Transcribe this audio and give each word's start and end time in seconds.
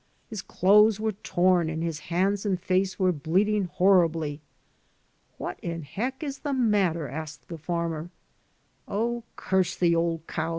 His 0.31 0.41
clothes 0.41 0.99
were 0.99 1.11
torn 1.11 1.69
and 1.69 1.83
his 1.83 1.99
hands 1.99 2.43
and 2.43 2.59
face 2.59 2.97
were 2.97 3.11
bleeding 3.11 3.65
horribly. 3.65 4.41
^What 5.39 5.59
in 5.59 5.83
heck 5.83 6.23
is 6.23 6.39
the 6.39 6.53
matter?' 6.53 7.07
asked 7.07 7.49
the 7.49 7.57
farmer. 7.59 8.05
^ 8.05 8.09
Oh, 8.87 9.23
curse 9.37 9.75
the 9.75 9.95
old 9.95 10.25
cow 10.25 10.49